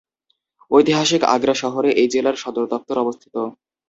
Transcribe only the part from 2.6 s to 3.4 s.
দপ্তর অবস্থিত।